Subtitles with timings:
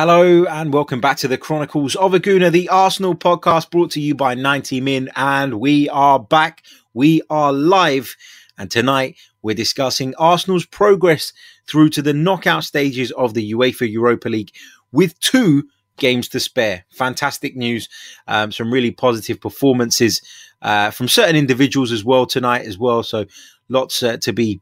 [0.00, 4.14] Hello and welcome back to the Chronicles of Aguna, the Arsenal podcast brought to you
[4.14, 5.10] by 90 Min.
[5.16, 6.62] And we are back.
[6.94, 8.14] We are live.
[8.56, 11.32] And tonight we're discussing Arsenal's progress
[11.66, 14.52] through to the knockout stages of the UEFA Europa League
[14.92, 15.64] with two
[15.96, 16.84] games to spare.
[16.90, 17.88] Fantastic news.
[18.28, 20.22] Um, some really positive performances
[20.62, 23.02] uh, from certain individuals as well tonight as well.
[23.02, 23.24] So
[23.68, 24.60] lots uh, to be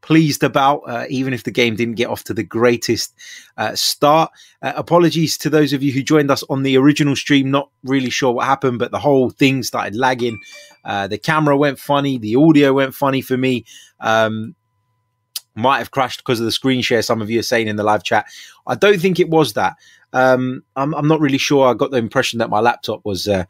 [0.00, 3.14] pleased about, uh, even if the game didn't get off to the greatest
[3.56, 4.30] uh, start.
[4.62, 7.50] Uh, apologies to those of you who joined us on the original stream.
[7.50, 10.38] Not really sure what happened, but the whole thing started lagging.
[10.84, 13.64] Uh, the camera went funny, the audio went funny for me.
[14.00, 14.54] Um,
[15.54, 17.02] might have crashed because of the screen share.
[17.02, 18.26] Some of you are saying in the live chat.
[18.66, 19.74] I don't think it was that.
[20.12, 21.68] Um, I'm, I'm, not really sure.
[21.68, 23.44] I got the impression that my laptop was uh,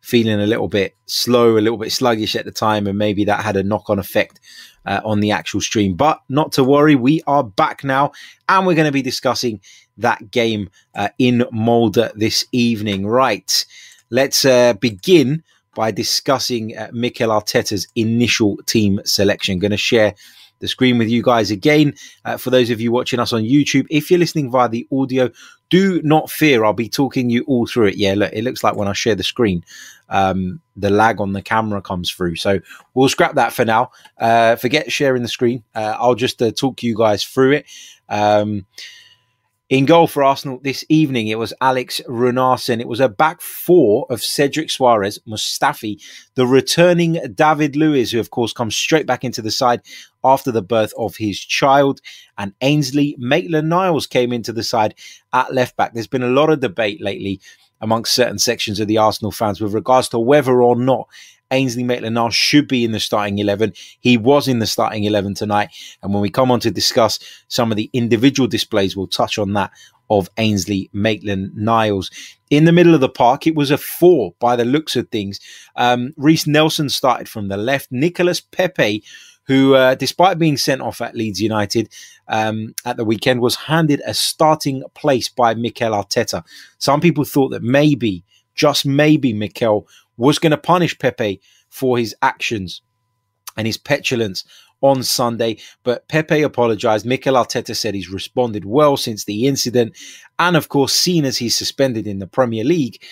[0.00, 3.44] feeling a little bit slow, a little bit sluggish at the time, and maybe that
[3.44, 4.40] had a knock on effect
[4.86, 5.94] uh, on the actual stream.
[5.94, 8.12] But not to worry, we are back now,
[8.48, 9.60] and we're going to be discussing
[9.98, 13.06] that game uh, in Molde this evening.
[13.06, 13.64] Right,
[14.10, 15.42] let's uh, begin
[15.74, 19.58] by discussing uh, Mikel Arteta's initial team selection.
[19.58, 20.14] Going to share
[20.60, 21.94] the screen with you guys again.
[22.24, 25.30] Uh, for those of you watching us on YouTube, if you're listening via the audio,
[25.70, 26.64] do not fear.
[26.64, 27.96] I'll be talking you all through it.
[27.96, 29.64] Yeah, look, it looks like when I share the screen,
[30.08, 32.36] um, the lag on the camera comes through.
[32.36, 32.60] So
[32.94, 33.92] we'll scrap that for now.
[34.18, 35.62] Uh, forget sharing the screen.
[35.74, 37.66] Uh, I'll just uh, talk you guys through it.
[38.08, 38.66] Um,
[39.70, 42.80] in goal for Arsenal this evening, it was Alex Runarsson.
[42.80, 46.02] It was a back four of Cedric Soares, Mustafi,
[46.34, 49.80] the returning David Luiz, who of course comes straight back into the side
[50.24, 52.00] after the birth of his child,
[52.36, 54.96] and Ainsley Maitland-Niles came into the side
[55.32, 55.94] at left back.
[55.94, 57.40] There's been a lot of debate lately
[57.80, 61.06] amongst certain sections of the Arsenal fans with regards to whether or not
[61.50, 63.72] Ainsley Maitland-Niles should be in the starting 11.
[64.00, 65.70] He was in the starting 11 tonight.
[66.02, 67.18] And when we come on to discuss
[67.48, 69.72] some of the individual displays, we'll touch on that
[70.10, 72.10] of Ainsley Maitland-Niles.
[72.50, 75.38] In the middle of the park, it was a four by the looks of things.
[75.76, 77.92] Um, Reiss Nelson started from the left.
[77.92, 79.04] Nicholas Pepe,
[79.44, 81.88] who, uh, despite being sent off at Leeds United
[82.26, 86.44] um, at the weekend, was handed a starting place by Mikel Arteta.
[86.78, 88.24] Some people thought that maybe,
[88.56, 89.86] just maybe, Mikel
[90.20, 92.82] was going to punish Pepe for his actions
[93.56, 94.44] and his petulance
[94.82, 95.58] on Sunday.
[95.82, 97.06] But Pepe apologized.
[97.06, 99.96] Mikel Arteta said he's responded well since the incident.
[100.38, 103.02] And of course, seen as he's suspended in the Premier League,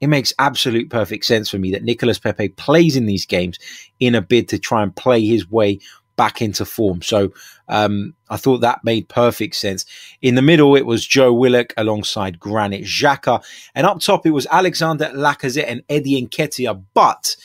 [0.00, 3.58] it makes absolute perfect sense for me that Nicolas Pepe plays in these games
[4.00, 5.78] in a bid to try and play his way
[6.16, 7.02] back into form.
[7.02, 7.32] So
[7.68, 9.84] um, I thought that made perfect sense.
[10.22, 13.44] In the middle, it was Joe Willock alongside Granit Xhaka.
[13.74, 16.82] And up top, it was Alexander Lacazette and Eddie Nketiah.
[16.94, 17.36] But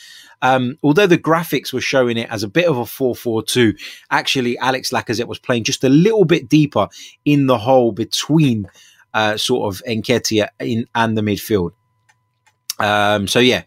[0.42, 3.78] um, although the graphics were showing it as a bit of a 4-4-2,
[4.10, 6.88] actually Alex Lacazette was playing just a little bit deeper
[7.24, 8.68] in the hole between
[9.12, 11.72] uh, sort of Nketiah in, and the midfield.
[12.78, 13.64] Um, so yeah,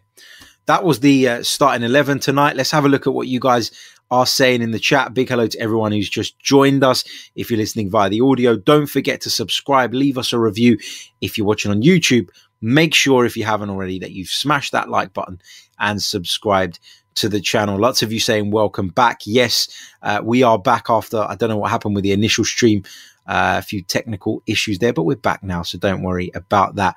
[0.66, 2.56] that was the uh, starting 11 tonight.
[2.56, 3.70] Let's have a look at what you guys
[4.14, 5.12] are saying in the chat.
[5.12, 7.04] Big hello to everyone who's just joined us.
[7.34, 10.78] If you're listening via the audio, don't forget to subscribe, leave us a review.
[11.20, 12.28] If you're watching on YouTube,
[12.62, 15.40] make sure if you haven't already that you've smashed that like button
[15.80, 16.78] and subscribed
[17.16, 17.76] to the channel.
[17.76, 19.22] Lots of you saying welcome back.
[19.26, 19.68] Yes,
[20.02, 22.84] uh, we are back after I don't know what happened with the initial stream.
[23.26, 26.94] Uh, a few technical issues there, but we're back now, so don't worry about that.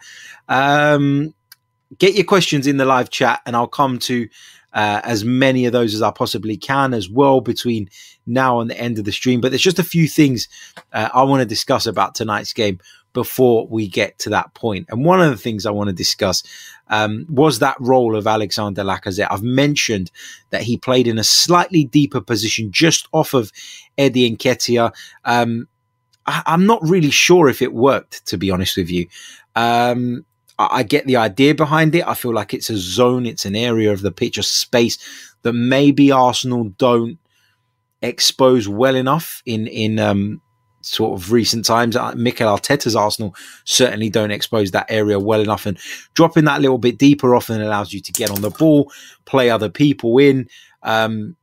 [0.49, 1.33] Um,
[1.97, 4.27] get your questions in the live chat, and I'll come to
[4.73, 7.89] uh, as many of those as I possibly can as well between
[8.25, 9.41] now and the end of the stream.
[9.41, 10.47] But there's just a few things
[10.93, 12.79] uh, I want to discuss about tonight's game
[13.13, 14.85] before we get to that point.
[14.89, 16.43] And one of the things I want to discuss
[16.89, 19.29] um, was that role of Alexander Lacazette.
[19.31, 20.11] I've mentioned
[20.51, 23.51] that he played in a slightly deeper position just off of
[23.97, 24.93] Eddie Nketiah.
[25.25, 25.67] Um,
[26.27, 29.07] I- am not really sure if it worked, to be honest with you.
[29.55, 30.25] Um,
[30.57, 32.07] I, I get the idea behind it.
[32.07, 34.97] I feel like it's a zone, it's an area of the pitch, a space
[35.43, 37.19] that maybe Arsenal don't
[38.01, 40.41] expose well enough in in um,
[40.81, 41.95] sort of recent times.
[41.95, 45.77] Uh, Mikel Arteta's Arsenal certainly don't expose that area well enough, and
[46.13, 48.91] dropping that little bit deeper often allows you to get on the ball,
[49.25, 50.47] play other people in.
[50.83, 51.35] Um,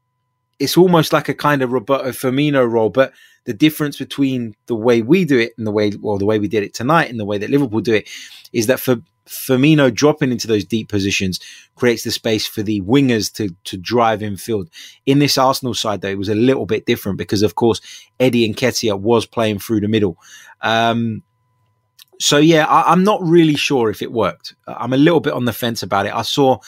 [0.59, 3.13] it's almost like a kind of Roberto Firmino role, but
[3.44, 6.49] the difference between the way we do it and the way, or the way we
[6.49, 8.08] did it tonight and the way that Liverpool do it,
[8.52, 8.96] is that for
[9.26, 11.41] Firmino dropping into those deep positions
[11.76, 14.69] creates the space for the wingers to to drive in field.
[15.06, 17.81] In this Arsenal side, though, it was a little bit different because, of course,
[18.20, 20.19] Eddie Nketiah was playing through the middle.
[20.61, 21.23] Um,
[22.20, 24.55] so yeah, I, am not really sure if it worked.
[24.67, 26.14] I'm a little bit on the fence about it.
[26.14, 26.58] I saw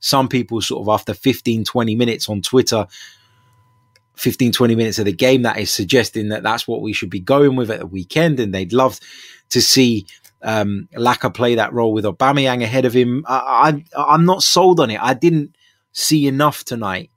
[0.00, 2.86] some people sort of after 15, 20 minutes on Twitter
[4.16, 7.20] 15, 20 minutes of the game that is suggesting that that's what we should be
[7.20, 8.40] going with at the weekend.
[8.40, 8.98] And they'd love
[9.50, 10.06] to see
[10.42, 13.24] um, Laka play that role with Aubameyang ahead of him.
[13.28, 15.02] I, I, I'm not sold on it.
[15.02, 15.56] I didn't
[15.92, 17.10] see enough tonight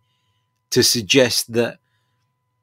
[0.72, 1.80] to suggest that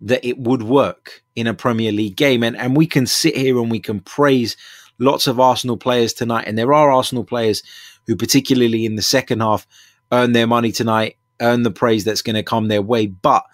[0.01, 2.43] that it would work in a Premier League game.
[2.43, 4.57] And, and we can sit here and we can praise
[4.99, 6.47] lots of Arsenal players tonight.
[6.47, 7.63] And there are Arsenal players
[8.07, 9.67] who, particularly in the second half,
[10.13, 13.07] earn their money tonight, earn the praise that's going to come their way.
[13.07, 13.45] But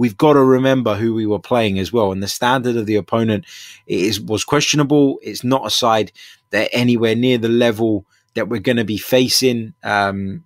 [0.00, 2.10] we've got to remember who we were playing as well.
[2.10, 3.44] And the standard of the opponent
[3.86, 5.18] is was questionable.
[5.22, 6.10] It's not a side
[6.52, 10.42] that anywhere near the level that we're going to be facing um,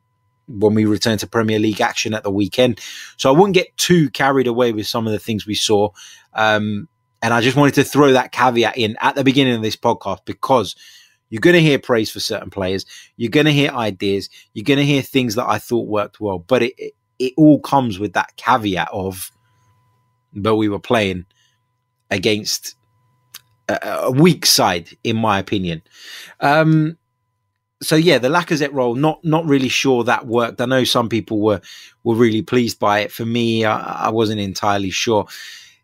[0.48, 2.80] when we return to Premier League action at the weekend.
[3.16, 5.90] So I wouldn't get too carried away with some of the things we saw.
[6.32, 6.88] Um,
[7.22, 10.24] and I just wanted to throw that caveat in at the beginning of this podcast
[10.24, 10.74] because
[11.30, 12.86] you're going to hear praise for certain players.
[13.16, 14.28] You're going to hear ideas.
[14.52, 16.40] You're going to hear things that I thought worked well.
[16.40, 19.30] But it, it, it all comes with that caveat of
[20.34, 21.26] but we were playing
[22.10, 22.74] against
[23.68, 25.82] a, a weak side, in my opinion.
[26.40, 26.98] Um,
[27.82, 30.60] so yeah, the Lacazette role, not not really sure that worked.
[30.60, 31.60] I know some people were
[32.02, 33.12] were really pleased by it.
[33.12, 35.26] For me, I, I wasn't entirely sure.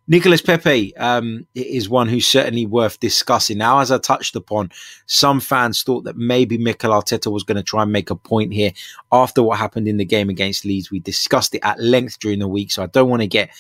[0.08, 3.58] Nicolas Pepe um, is one who's certainly worth discussing.
[3.58, 4.70] Now, as I touched upon,
[5.06, 8.52] some fans thought that maybe Mikel Arteta was going to try and make a point
[8.52, 8.72] here
[9.12, 10.90] after what happened in the game against Leeds.
[10.90, 13.50] We discussed it at length during the week, so I don't want to get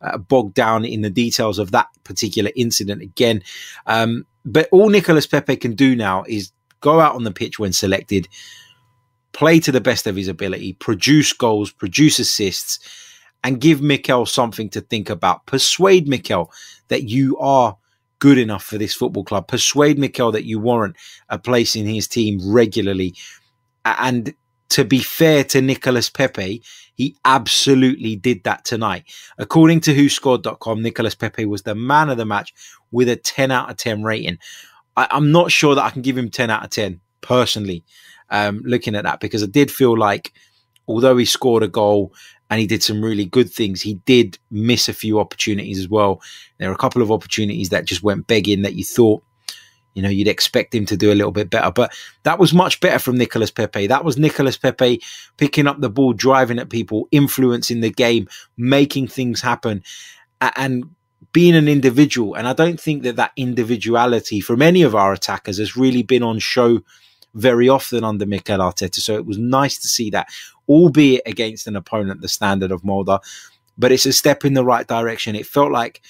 [0.00, 3.42] uh, bogged down in the details of that particular incident again.
[3.86, 7.72] Um, but all Nicolas Pepe can do now is go out on the pitch when
[7.72, 8.28] selected,
[9.32, 12.78] play to the best of his ability, produce goals, produce assists,
[13.44, 15.46] and give Mikel something to think about.
[15.46, 16.50] Persuade Mikel
[16.88, 17.76] that you are
[18.18, 19.46] good enough for this football club.
[19.46, 20.96] Persuade Mikel that you warrant
[21.28, 23.14] a place in his team regularly.
[23.84, 24.34] And
[24.70, 26.62] to be fair to Nicolas Pepe,
[26.94, 29.04] he absolutely did that tonight.
[29.38, 32.52] According to WhoScored.com, Nicolas Pepe was the man of the match
[32.90, 34.38] with a 10 out of 10 rating.
[34.96, 37.84] I, am not sure that I can give him 10 out of 10 personally,
[38.30, 40.32] um, looking at that, because I did feel like
[40.88, 42.12] although he scored a goal
[42.50, 46.20] and he did some really good things, he did miss a few opportunities as well.
[46.58, 49.22] There are a couple of opportunities that just went begging that you thought
[49.98, 51.92] you know, you'd expect him to do a little bit better, but
[52.22, 53.88] that was much better from Nicolas Pepe.
[53.88, 55.02] That was Nicolas Pepe
[55.38, 59.82] picking up the ball, driving at people, influencing the game, making things happen,
[60.40, 60.84] and
[61.32, 62.36] being an individual.
[62.36, 66.22] And I don't think that that individuality from any of our attackers has really been
[66.22, 66.78] on show
[67.34, 69.00] very often under Mikel Arteta.
[69.00, 70.28] So it was nice to see that,
[70.68, 73.18] albeit against an opponent the standard of Molde.
[73.76, 75.34] But it's a step in the right direction.
[75.34, 76.02] It felt like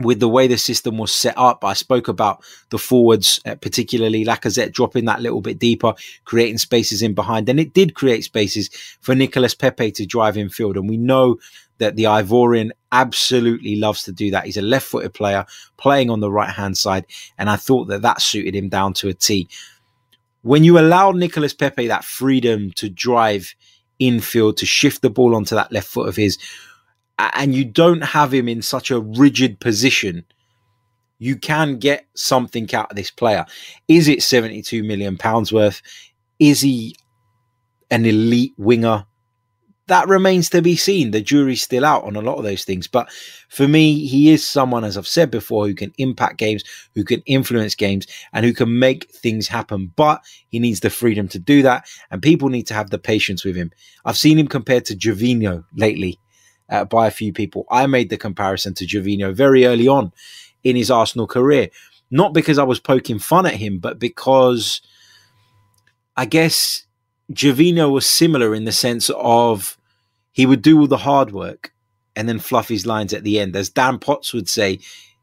[0.00, 1.64] with the way the system was set up.
[1.64, 5.94] I spoke about the forwards, uh, particularly Lacazette dropping that little bit deeper,
[6.24, 7.48] creating spaces in behind.
[7.48, 8.70] And it did create spaces
[9.00, 10.76] for Nicolas Pepe to drive in field.
[10.76, 11.38] And we know
[11.78, 14.46] that the Ivorian absolutely loves to do that.
[14.46, 15.46] He's a left footed player
[15.76, 17.04] playing on the right hand side.
[17.38, 19.48] And I thought that that suited him down to a T.
[20.42, 23.54] When you allow Nicolas Pepe that freedom to drive
[23.98, 26.38] infield, to shift the ball onto that left foot of his,
[27.18, 30.24] and you don't have him in such a rigid position,
[31.18, 33.46] you can get something out of this player.
[33.88, 35.80] Is it 72 million pounds worth?
[36.38, 36.96] Is he
[37.90, 39.06] an elite winger?
[39.86, 41.10] That remains to be seen.
[41.10, 42.88] The jury's still out on a lot of those things.
[42.88, 43.10] But
[43.50, 47.20] for me, he is someone, as I've said before, who can impact games, who can
[47.26, 49.92] influence games, and who can make things happen.
[49.94, 51.86] But he needs the freedom to do that.
[52.10, 53.72] And people need to have the patience with him.
[54.06, 56.18] I've seen him compared to Gervinho lately
[56.68, 57.66] uh, by a few people.
[57.70, 60.12] I made the comparison to Gervinho very early on
[60.62, 61.68] in his Arsenal career,
[62.10, 64.80] not because I was poking fun at him, but because
[66.16, 66.86] I guess
[67.32, 69.78] Gervinho was similar in the sense of
[70.32, 71.72] he would do all the hard work
[72.16, 73.56] and then fluff his lines at the end.
[73.56, 74.80] As Dan Potts would say,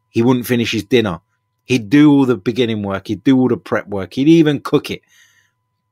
[0.10, 1.22] he wouldn't finish his dinner.
[1.64, 4.92] He'd do all the beginning work, he'd do all the prep work, he'd even cook
[4.92, 5.02] it,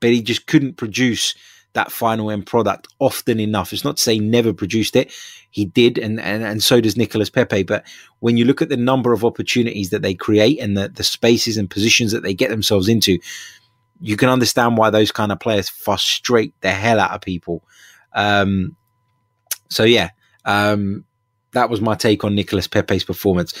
[0.00, 1.34] but he just couldn't produce
[1.72, 3.72] that final end product often enough.
[3.72, 5.12] It's not to say never produced it.
[5.50, 7.62] He did, and, and, and so does Nicolas Pepe.
[7.62, 7.84] But
[8.20, 11.56] when you look at the number of opportunities that they create and the, the spaces
[11.56, 13.18] and positions that they get themselves into,
[14.00, 17.62] you can understand why those kind of players frustrate the hell out of people.
[18.12, 18.76] Um,
[19.68, 20.10] so yeah,
[20.44, 21.04] um,
[21.52, 23.54] that was my take on Nicolas Pepe's performance.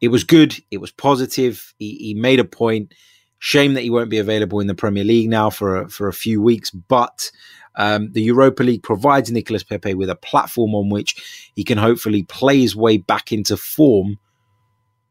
[0.00, 0.56] It was good.
[0.70, 1.74] It was positive.
[1.78, 2.94] He, he made a point.
[3.38, 6.12] Shame that he won't be available in the Premier League now for a, for a
[6.12, 7.30] few weeks, but
[7.76, 12.24] um, the Europa League provides Nicolas Pepe with a platform on which he can hopefully
[12.24, 14.18] play his way back into form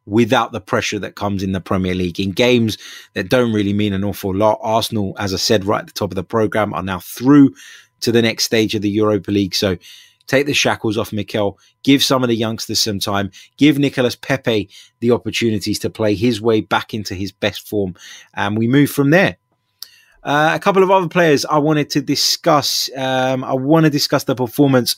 [0.06, 2.20] without the pressure that comes in the Premier League.
[2.20, 2.78] In games
[3.14, 6.12] that don't really mean an awful lot, Arsenal, as I said right at the top
[6.12, 7.54] of the programme, are now through
[8.02, 9.56] to the next stage of the Europa League.
[9.56, 9.78] So
[10.28, 14.70] take the shackles off Mikel, give some of the youngsters some time, give Nicolas Pepe
[15.00, 17.96] the opportunities to play his way back into his best form,
[18.36, 19.38] and we move from there.
[20.24, 22.90] Uh, a couple of other players I wanted to discuss.
[22.98, 24.98] Um, I want to discuss the performance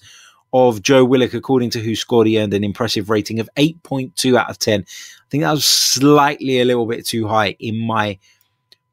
[0.53, 4.57] of Joe Willock, according to WhoScored, he earned an impressive rating of 8.2 out of
[4.57, 4.81] 10.
[4.81, 4.86] I
[5.29, 8.17] think that was slightly a little bit too high in my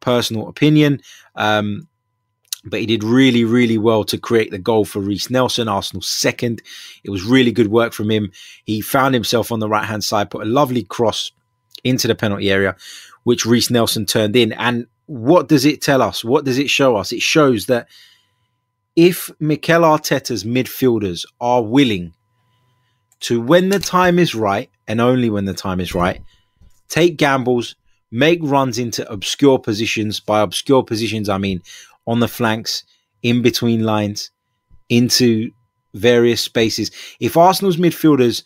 [0.01, 1.01] personal opinion.
[1.35, 1.89] Um,
[2.67, 6.63] but he did really, really well to create the goal for Reiss Nelson, Arsenal's second.
[7.05, 8.33] It was really good work from him.
[8.65, 11.33] He found himself on the right hand side, put a lovely cross
[11.85, 12.77] into the penalty area,
[13.25, 14.53] which Reiss Nelson turned in.
[14.53, 16.25] And what does it tell us?
[16.25, 17.13] What does it show us?
[17.13, 17.89] It shows that
[18.97, 22.15] if Mikel Arteta's midfielders are willing
[23.21, 26.21] to, when the time is right, and only when the time is right,
[26.89, 27.77] take gambles,
[28.11, 30.21] make runs into obscure positions.
[30.21, 31.63] By obscure positions, I mean
[32.07, 32.85] on the flanks,
[33.23, 34.31] in between lines,
[34.89, 35.51] into
[35.95, 36.91] various spaces.
[37.21, 38.43] If Arsenal's midfielders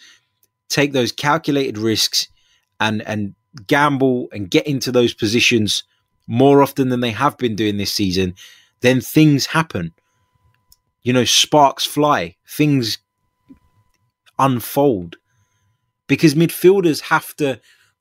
[0.68, 2.28] take those calculated risks
[2.78, 3.34] and and
[3.66, 5.82] gamble and get into those positions
[6.26, 8.34] more often than they have been doing this season,
[8.80, 9.92] then things happen.
[11.02, 12.98] You know, sparks fly, things
[14.38, 15.16] unfold
[16.06, 17.60] because midfielders have to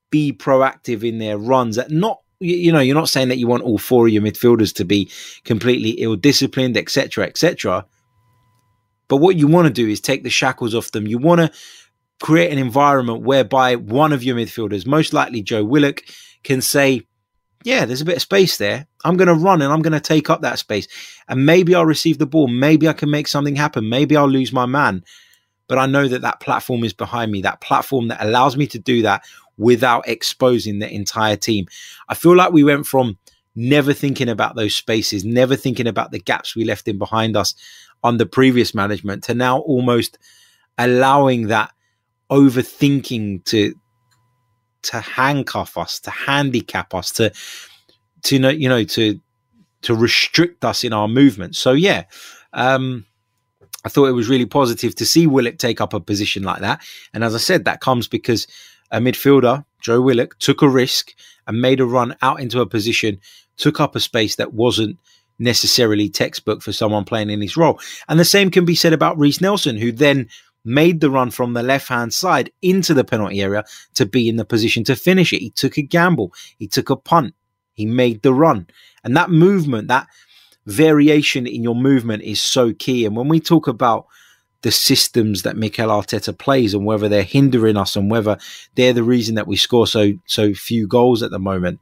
[0.09, 3.63] be proactive in their runs at not you know, you're not saying that you want
[3.63, 5.11] all four of your midfielders to be
[5.43, 7.85] completely ill disciplined, etc., etc.
[9.07, 11.07] But what you want to do is take the shackles off them.
[11.07, 11.51] You want to
[12.21, 16.03] create an environment whereby one of your midfielders, most likely Joe Willock,
[16.43, 17.07] can say,
[17.63, 18.87] Yeah, there's a bit of space there.
[19.03, 20.87] I'm going to run and I'm going to take up that space.
[21.27, 22.47] And maybe I'll receive the ball.
[22.47, 23.89] Maybe I can make something happen.
[23.89, 25.03] Maybe I'll lose my man.
[25.67, 28.79] But I know that that platform is behind me, that platform that allows me to
[28.79, 29.23] do that
[29.59, 31.67] without exposing the entire team.
[32.07, 33.19] I feel like we went from
[33.55, 37.53] never thinking about those spaces, never thinking about the gaps we left in behind us
[38.03, 40.17] under previous management to now almost
[40.77, 41.71] allowing that
[42.31, 43.75] overthinking to
[44.81, 47.31] to handcuff us, to handicap us, to
[48.23, 49.19] to you know to
[49.81, 51.55] to restrict us in our movement.
[51.55, 52.05] So yeah,
[52.53, 53.05] um,
[53.83, 56.81] I thought it was really positive to see Willock take up a position like that.
[57.13, 58.47] And as I said, that comes because
[58.91, 61.13] a midfielder, Joe Willock, took a risk
[61.47, 63.19] and made a run out into a position,
[63.57, 64.97] took up a space that wasn't
[65.39, 67.79] necessarily textbook for someone playing in his role.
[68.07, 70.27] And the same can be said about Reiss Nelson, who then
[70.65, 74.35] made the run from the left hand side into the penalty area to be in
[74.35, 75.39] the position to finish it.
[75.39, 77.33] He took a gamble, he took a punt,
[77.73, 78.67] he made the run.
[79.03, 80.07] And that movement, that
[80.65, 83.05] variation in your movement is so key.
[83.05, 84.07] And when we talk about
[84.61, 88.37] the systems that Mikel Arteta plays and whether they're hindering us and whether
[88.75, 91.79] they're the reason that we score so so few goals at the moment.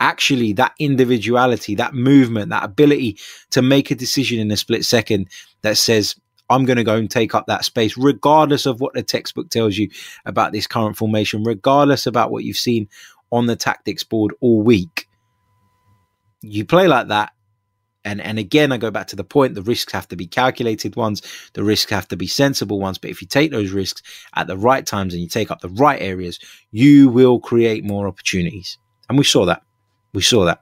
[0.00, 3.16] Actually, that individuality, that movement, that ability
[3.50, 5.28] to make a decision in a split second
[5.62, 6.16] that says,
[6.50, 9.78] I'm going to go and take up that space, regardless of what the textbook tells
[9.78, 9.88] you
[10.26, 12.88] about this current formation, regardless about what you've seen
[13.30, 15.08] on the tactics board all week.
[16.42, 17.32] You play like that,
[18.04, 20.96] and and again, I go back to the point: the risks have to be calculated
[20.96, 21.22] ones,
[21.54, 22.98] the risks have to be sensible ones.
[22.98, 24.02] But if you take those risks
[24.34, 26.38] at the right times and you take up the right areas,
[26.70, 28.78] you will create more opportunities.
[29.08, 29.62] And we saw that.
[30.12, 30.60] We saw that.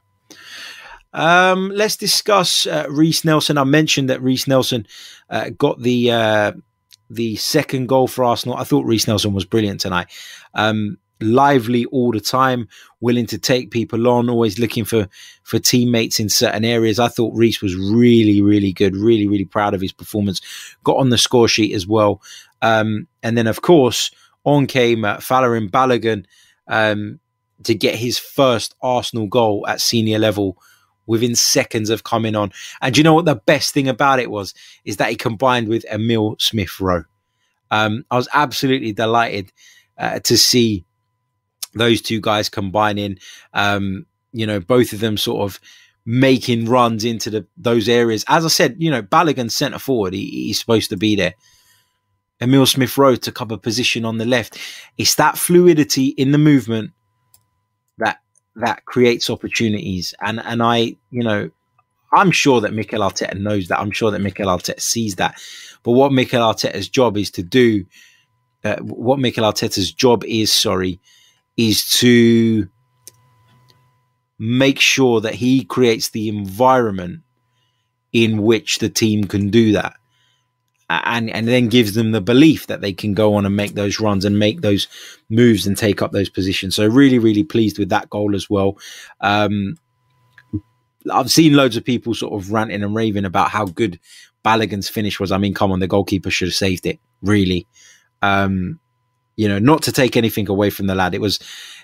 [1.13, 3.59] Um, let's discuss uh, Reiss Nelson.
[3.59, 4.87] I mentioned that Reiss Nelson
[5.29, 6.53] uh, got the uh,
[7.11, 8.57] the second goal for Arsenal.
[8.57, 10.09] I thought Reiss Nelson was brilliant tonight.
[10.55, 12.69] Um, lively all the time,
[13.01, 15.09] willing to take people on, always looking for
[15.43, 16.99] for teammates in certain areas.
[16.99, 18.97] I thought Reiss was really, really good.
[18.97, 20.41] Really, really proud of his performance.
[20.85, 22.23] Got on the score sheet as well.
[22.61, 24.11] Um, and then, of course,
[24.45, 26.25] on came uh, Folarin Balogun
[26.69, 27.21] um,
[27.65, 30.57] to get his first Arsenal goal at senior level
[31.07, 32.53] within seconds of coming on.
[32.81, 35.85] And you know what the best thing about it was is that he combined with
[35.91, 37.05] Emil Smith Rowe.
[37.71, 39.53] Um, I was absolutely delighted
[39.99, 40.85] uh, to see
[41.75, 43.19] those two guys combining,
[43.55, 45.61] um, you know, both of them sort of
[46.05, 48.25] making runs into the those areas.
[48.29, 51.35] As I said, you know, Balogun centre forward, he, he's supposed to be there.
[52.41, 54.59] Emil Smith Rowe took up a position on the left.
[54.99, 56.91] It's that fluidity in the movement
[57.99, 58.19] that
[58.57, 60.15] that creates opportunities.
[60.21, 61.51] And and I, you know,
[62.13, 63.81] I'm sure that Mikel Arteta knows that.
[63.81, 65.41] I'm sure that Mikel Arteta sees that.
[65.83, 67.87] But what Mikel Arteta's job is to do,
[68.65, 71.01] uh, what Mikel Arteta's job is, sorry,
[71.57, 72.69] is to
[74.39, 77.21] make sure that he creates the environment
[78.13, 79.95] in which the team can do that.
[80.91, 83.99] And, and then gives them the belief that they can go on and make those
[83.99, 84.89] runs and make those
[85.31, 86.75] moves and take up those positions.
[86.75, 88.77] So really, really pleased with that goal as well.
[89.23, 89.77] Um,
[91.11, 93.99] I've seen loads of people sort of ranting and raving about how good
[94.45, 95.33] Balogun's finish was.
[95.33, 96.99] I mean, come on, the goalkeeper should have saved it.
[97.23, 97.67] Really,
[98.21, 98.79] um,
[99.37, 101.15] you know, not to take anything away from the lad.
[101.15, 101.39] It was,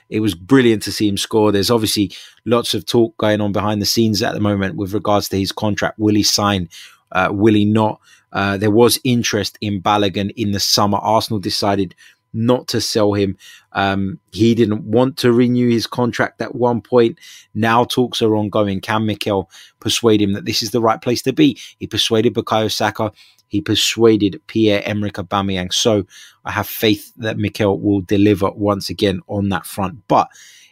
[0.09, 1.53] it was brilliant to see him score.
[1.53, 2.13] There's obviously
[2.45, 5.53] lots of talk going on behind the scenes at the moment with regards to his
[5.53, 5.99] contract.
[5.99, 6.69] Will he sign?
[7.13, 8.01] Uh, will he not?
[8.33, 10.99] Uh, there was interest in Balogun in the summer.
[10.99, 11.95] Arsenal decided
[12.33, 13.37] not to sell him.
[13.73, 17.19] Um, he didn't want to renew his contract at one point.
[17.55, 18.81] Now talks are ongoing.
[18.81, 19.51] Can Mikel
[19.81, 21.59] persuade him that this is the right place to be?
[21.79, 23.13] He persuaded Bukayo Saka.
[23.49, 25.73] He persuaded Pierre-Emerick Aubameyang.
[25.73, 26.07] So
[26.45, 30.07] I have faith that Mikel will deliver once again on that front.
[30.07, 30.29] But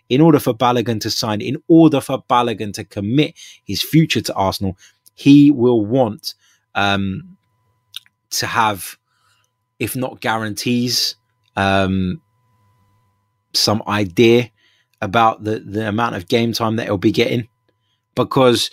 [0.09, 4.35] in order for Balogun to sign, in order for Balogun to commit his future to
[4.35, 4.77] Arsenal,
[5.15, 6.35] he will want
[6.75, 7.37] um,
[8.31, 8.97] to have,
[9.79, 11.17] if not guarantees,
[11.57, 12.21] um,
[13.55, 14.51] some idea
[15.01, 17.49] about the, the amount of game time that he'll be getting.
[18.15, 18.71] Because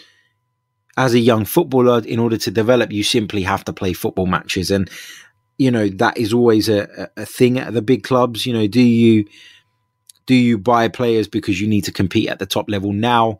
[0.98, 4.70] as a young footballer, in order to develop, you simply have to play football matches.
[4.70, 4.90] And,
[5.58, 8.46] you know, that is always a, a thing at the big clubs.
[8.46, 9.26] You know, do you
[10.26, 13.40] do you buy players because you need to compete at the top level now?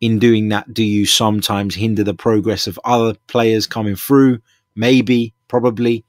[0.00, 4.40] In doing that, do you sometimes hinder the progress of other players coming through?
[4.74, 6.04] Maybe, probably.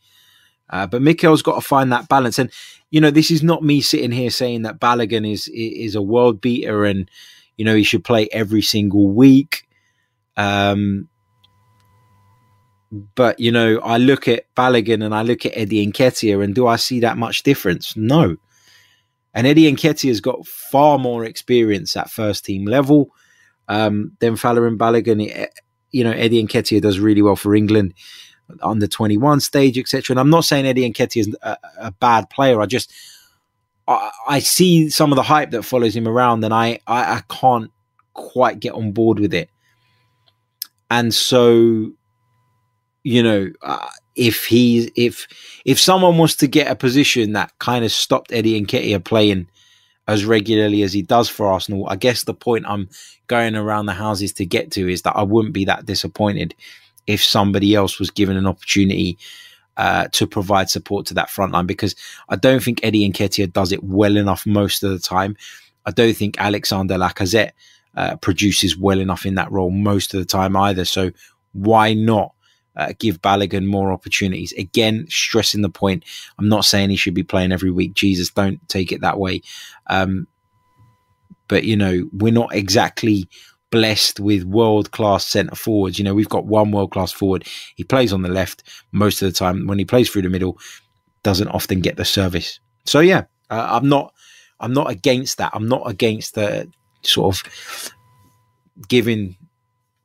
[0.69, 2.37] Uh, but Mikel's got to find that balance.
[2.37, 2.51] And,
[2.91, 6.41] you know, this is not me sitting here saying that Balogun is is a world
[6.41, 7.09] beater and,
[7.55, 9.66] you know, he should play every single week.
[10.37, 11.09] Um,
[13.15, 16.67] but, you know, I look at Balogun and I look at Eddie Nketiah and do
[16.67, 17.97] I see that much difference?
[17.97, 18.37] No.
[19.33, 23.09] And Eddie Nketiah's got far more experience at first team level
[23.67, 25.29] um, than Folarin Balogun.
[25.29, 25.47] Eh,
[25.91, 27.93] you know, Eddie Nketiah does really well for England
[28.61, 30.13] on the 21 stage, etc.
[30.13, 32.61] And I'm not saying Eddie Nketiah is a, a bad player.
[32.61, 32.91] I just
[33.87, 37.21] I, I, see some of the hype that follows him around, and I, I, I
[37.29, 37.71] can't
[38.13, 39.49] quite get on board with it.
[40.89, 41.91] And so,
[43.03, 45.27] you know, uh, if he if
[45.65, 49.47] if someone wants to get a position that kind of stopped Eddie and Nketiah playing
[50.07, 52.89] as regularly as he does for Arsenal, I guess the point I'm
[53.27, 56.55] going around the houses to get to is that I wouldn't be that disappointed
[57.05, 59.17] if somebody else was given an opportunity
[59.77, 61.95] uh, to provide support to that front line because
[62.29, 65.37] I don't think Eddie and Nketiah does it well enough most of the time.
[65.85, 67.51] I don't think Alexander Lacazette
[67.97, 70.85] uh, produces well enough in that role most of the time either.
[70.85, 71.11] So
[71.53, 72.33] why not
[72.75, 74.53] uh, give Balogun more opportunities?
[74.53, 76.05] Again, stressing the point.
[76.37, 77.95] I'm not saying he should be playing every week.
[77.95, 79.41] Jesus, don't take it that way.
[79.87, 80.27] Um,
[81.47, 83.27] but you know, we're not exactly
[83.71, 85.97] blessed with world class centre forwards.
[85.97, 87.47] You know, we've got one world class forward.
[87.75, 89.65] He plays on the left most of the time.
[89.65, 90.59] When he plays through the middle,
[91.23, 92.59] doesn't often get the service.
[92.85, 94.13] So yeah, uh, I'm not.
[94.59, 95.51] I'm not against that.
[95.53, 96.71] I'm not against the
[97.07, 97.93] sort of
[98.87, 99.35] giving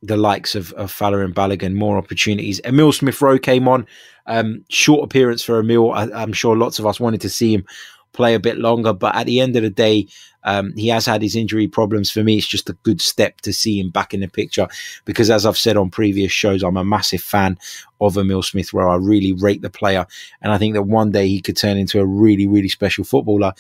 [0.02, 2.60] the likes of, of Folarin Balogun more opportunities.
[2.64, 3.86] Emil Smith Rowe came on.
[4.26, 5.92] Um, short appearance for Emil.
[5.92, 7.64] I, I'm sure lots of us wanted to see him
[8.12, 8.92] play a bit longer.
[8.92, 10.06] But at the end of the day,
[10.44, 12.10] um, he has had his injury problems.
[12.10, 14.68] For me, it's just a good step to see him back in the picture
[15.04, 17.58] because, as I've said on previous shows, I'm a massive fan
[18.00, 18.90] of Emil Smith Rowe.
[18.90, 20.06] I really rate the player,
[20.40, 23.54] and I think that one day he could turn into a really, really special footballer.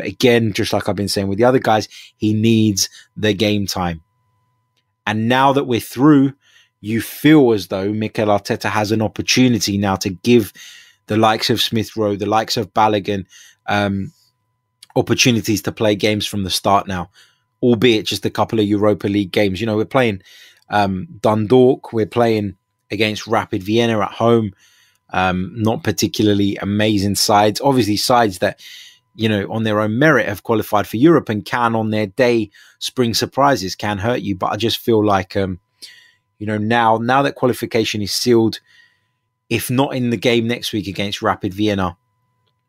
[0.00, 1.86] But again, just like I've been saying with the other guys,
[2.16, 4.00] he needs the game time.
[5.06, 6.32] And now that we're through,
[6.80, 10.54] you feel as though Mikel Arteta has an opportunity now to give
[11.06, 13.26] the likes of Smith Rowe, the likes of Balogun,
[13.66, 14.10] um,
[14.96, 17.10] opportunities to play games from the start now,
[17.62, 19.60] albeit just a couple of Europa League games.
[19.60, 20.22] You know, we're playing
[20.70, 22.56] um, Dundalk, we're playing
[22.90, 24.54] against Rapid Vienna at home.
[25.12, 27.60] Um, not particularly amazing sides.
[27.60, 28.60] Obviously, sides that
[29.14, 32.50] you know on their own merit have qualified for Europe and can on their day
[32.78, 34.36] spring surprises can hurt you.
[34.36, 35.60] But I just feel like um,
[36.38, 38.60] you know now now that qualification is sealed,
[39.48, 41.96] if not in the game next week against Rapid Vienna,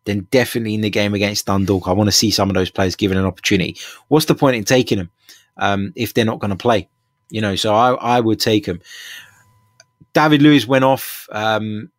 [0.05, 2.95] then definitely in the game against Dundalk, I want to see some of those players
[2.95, 3.77] given an opportunity.
[4.07, 5.11] What's the point in taking them
[5.57, 6.89] um, if they're not going to play?
[7.29, 8.81] You know, so I, I would take them.
[10.13, 11.27] David Luiz went off.
[11.31, 11.91] Um,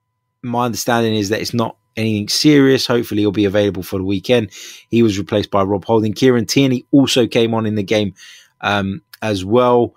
[0.42, 2.86] my understanding is that it's not anything serious.
[2.86, 4.50] Hopefully, he'll be available for the weekend.
[4.88, 6.12] He was replaced by Rob Holding.
[6.12, 8.14] Kieran Tierney also came on in the game
[8.60, 9.94] um, as well.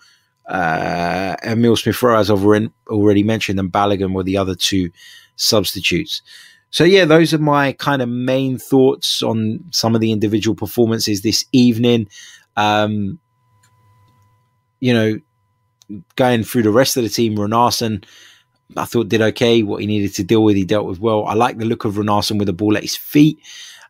[0.48, 2.46] Uh, Emil Smith Rowe, as I've
[2.88, 4.92] already mentioned, and Balogun were the other two
[5.36, 6.22] substitutes.
[6.70, 11.22] So yeah, those are my kind of main thoughts on some of the individual performances
[11.22, 12.10] this evening.
[12.58, 13.20] Um,
[14.80, 15.20] you know,
[16.16, 18.04] going through the rest of the team, Runarsson,
[18.76, 19.64] I thought did okay.
[19.64, 21.26] What he needed to deal with, he dealt with well.
[21.26, 23.40] I like the look of Runarsson with the ball at his feet.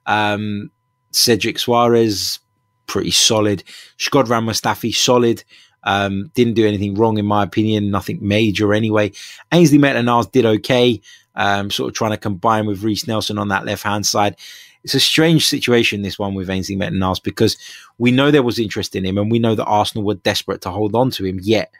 [0.06, 0.72] Um,
[1.12, 2.40] Cedric Soares,
[2.88, 3.64] pretty solid.
[3.98, 5.44] Shkodran Mustafi, solid.
[5.84, 9.12] Um, didn't do anything wrong in my opinion, nothing major anyway.
[9.52, 11.00] Ainsley Maitland-Niles did okay,
[11.36, 14.36] um, sort of trying to combine with Reiss Nelson on that left hand side.
[14.84, 17.56] It's a strange situation, this one with Ainsley Maitland-Niles, because
[18.00, 20.72] we know there was interest in him and we know that Arsenal were desperate to
[20.72, 21.72] hold on to him, yet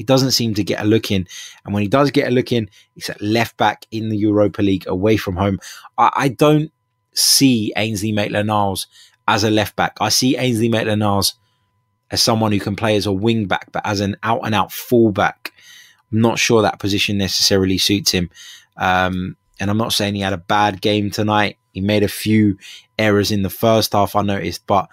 [0.00, 1.26] he doesn't seem to get a look in.
[1.62, 4.62] And when he does get a look in, he's at left back in the Europa
[4.62, 5.58] League away from home.
[5.98, 6.72] I, I don't
[7.12, 8.86] see Ainsley Maitland-Niles
[9.28, 9.98] as a left back.
[10.00, 11.34] I see Ainsley Maitland-Niles
[12.10, 14.72] as someone who can play as a wing back, but as an out and out
[14.72, 15.52] full back,
[16.10, 18.30] I'm not sure that position necessarily suits him.
[18.78, 21.58] Um, and I'm not saying he had a bad game tonight.
[21.72, 22.56] He made a few
[22.98, 24.88] errors in the first half, I noticed, but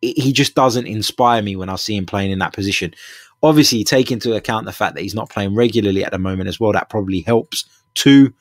[0.00, 2.94] he just doesn't inspire me when I see him playing in that position.
[3.42, 6.60] Obviously, take into account the fact that he's not playing regularly at the moment as
[6.60, 6.72] well.
[6.72, 8.34] That probably helps too,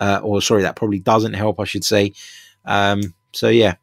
[0.00, 2.12] uh, or sorry, that probably doesn't help, I should say.
[2.64, 3.74] Um, so yeah,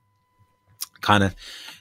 [1.02, 1.36] kind of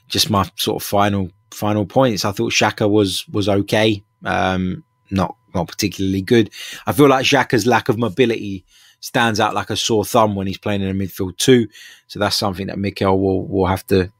[0.07, 2.25] just my sort of final final points.
[2.25, 6.49] I thought Xhaka was was okay, um, not not particularly good.
[6.85, 8.65] I feel like Xhaka's lack of mobility
[8.99, 11.67] stands out like a sore thumb when he's playing in a midfield too.
[12.07, 14.11] So that's something that Mikel will will have to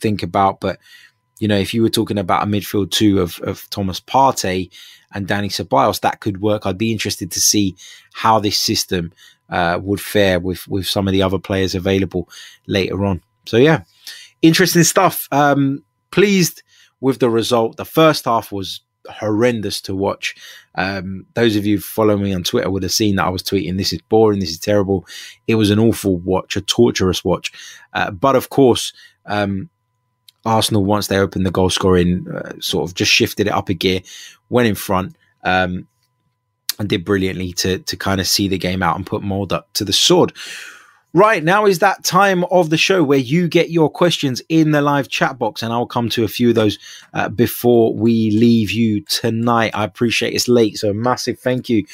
[0.00, 0.60] think about.
[0.60, 0.78] But
[1.38, 4.70] you know, if you were talking about a midfield two of of Thomas Partey
[5.12, 6.66] and Danny Ceballos, that could work.
[6.66, 7.76] I'd be interested to see
[8.12, 9.12] how this system
[9.50, 12.28] uh, would fare with with some of the other players available
[12.66, 13.22] later on.
[13.46, 13.82] So yeah,
[14.42, 15.28] interesting stuff.
[15.30, 16.62] Um, pleased
[17.00, 17.76] with the result.
[17.76, 20.34] The first half was horrendous to watch.
[20.74, 23.76] Um, those of you following me on Twitter would have seen that I was tweeting,
[23.76, 24.40] "This is boring.
[24.40, 25.06] This is terrible."
[25.46, 27.52] It was an awful watch, a torturous watch.
[27.92, 28.92] Uh, but of course,
[29.26, 29.70] um,
[30.46, 33.74] Arsenal once they opened the goal scoring, uh, sort of just shifted it up a
[33.74, 34.00] gear,
[34.48, 35.16] went in front.
[35.44, 35.86] Um,
[36.78, 39.72] and did brilliantly to to kind of see the game out and put Molde up
[39.74, 40.32] to the sword.
[41.14, 44.82] Right now is that time of the show where you get your questions in the
[44.82, 46.78] live chat box, and I'll come to a few of those
[47.14, 49.70] uh, before we leave you tonight.
[49.72, 51.86] I appreciate it's late, so massive thank you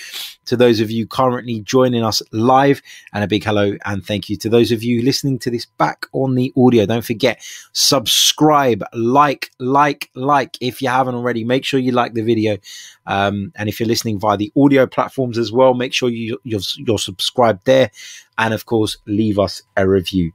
[0.47, 4.37] to those of you currently joining us live, and a big hello and thank you
[4.39, 6.87] to those of you listening to this back on the audio.
[6.87, 11.45] Don't forget, subscribe, like, like, like if you haven't already.
[11.45, 12.59] Make sure you like the video,
[13.07, 16.61] um, and if you're listening via the audio platforms as well, make sure you you're,
[16.79, 17.91] you're subscribed there
[18.39, 20.33] and of course, leave us a review.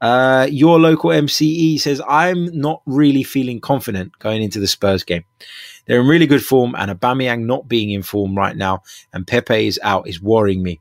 [0.00, 5.24] Uh, your local MCE says, I'm not really feeling confident going into the Spurs game.
[5.86, 8.82] They're in really good form, and Aubameyang not being in form right now,
[9.12, 10.80] and Pepe is out is worrying me.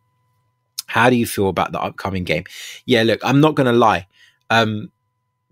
[0.85, 2.43] How do you feel about the upcoming game?
[2.85, 4.07] Yeah, look, I'm not going to lie.
[4.49, 4.91] Um,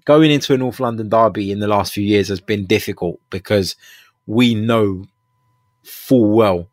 [0.05, 3.75] going into a North London derby in the last few years has been difficult because
[4.25, 5.05] we know
[5.83, 6.69] full well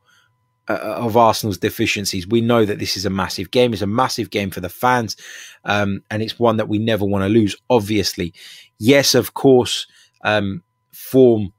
[0.68, 2.26] uh, of Arsenal's deficiencies.
[2.26, 3.72] We know that this is a massive game.
[3.72, 5.16] It's a massive game for the fans,
[5.64, 7.56] um, and it's one that we never want to lose.
[7.68, 8.32] Obviously,
[8.78, 9.86] yes, of course,
[10.24, 11.52] um, form,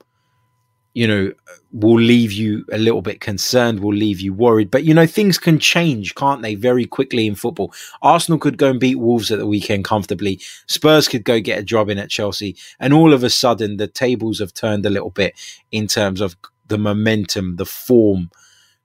[0.94, 1.34] you know,
[1.72, 3.82] will leave you a little bit concerned.
[3.82, 4.72] Will leave you worried.
[4.72, 6.56] But you know, things can change, can't they?
[6.56, 7.74] Very quickly in football.
[8.02, 10.40] Arsenal could go and beat Wolves at the weekend comfortably.
[10.68, 13.88] Spurs could go get a job in at Chelsea, and all of a sudden, the
[13.88, 15.34] tables have turned a little bit
[15.72, 16.36] in terms of
[16.68, 18.32] the momentum, the form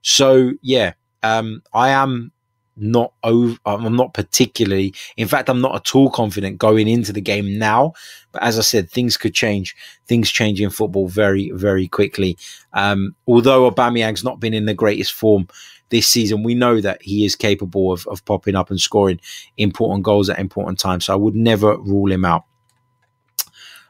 [0.01, 2.31] so yeah, um, I am
[2.77, 3.57] not over.
[3.65, 4.93] I'm not particularly.
[5.17, 7.93] In fact, I'm not at all confident going into the game now.
[8.31, 9.75] But as I said, things could change.
[10.07, 12.37] Things change in football very, very quickly.
[12.73, 15.47] Um, although Aubameyang's not been in the greatest form
[15.89, 19.19] this season, we know that he is capable of, of popping up and scoring
[19.57, 21.05] important goals at important times.
[21.05, 22.45] So I would never rule him out.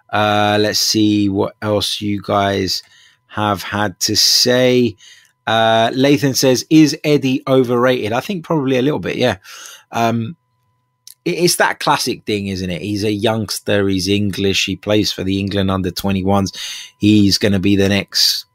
[0.10, 2.84] Uh, let's see what else you guys
[3.28, 4.98] have had to say.
[5.48, 9.18] Uh, Lathan says, "Is Eddie overrated?" I think probably a little bit.
[9.18, 9.38] Yeah,
[9.92, 10.36] um,
[11.26, 12.82] it, it's that classic thing, isn't it?
[12.82, 13.88] He's a youngster.
[13.88, 14.66] He's English.
[14.66, 16.52] He plays for the England under twenty ones.
[16.98, 18.46] He's going to be the next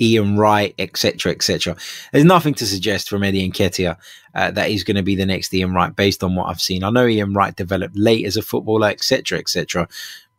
[0.00, 1.76] Ian Wright, etc., etc.
[2.12, 3.96] There's nothing to suggest from Eddie Nketiah
[4.34, 6.84] uh, that he's going to be the next Ian Wright, based on what I've seen.
[6.84, 9.88] I know Ian Wright developed late as a footballer, etc., etc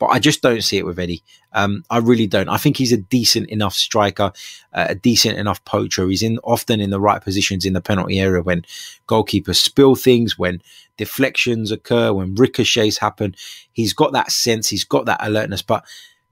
[0.01, 1.21] but I just don't see it with Eddie.
[1.53, 2.49] Um, I really don't.
[2.49, 4.33] I think he's a decent enough striker,
[4.73, 6.09] uh, a decent enough poacher.
[6.09, 8.65] He's in often in the right positions in the penalty area when
[9.07, 10.63] goalkeepers spill things, when
[10.97, 13.35] deflections occur, when ricochets happen.
[13.73, 14.69] He's got that sense.
[14.69, 15.61] He's got that alertness.
[15.61, 15.85] But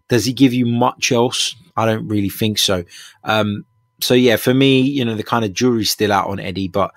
[0.07, 1.55] does he give you much else?
[1.77, 2.85] I don't really think so.
[3.23, 3.65] Um,
[4.01, 6.91] so yeah, for me, you know, the kind of jury's still out on Eddie, but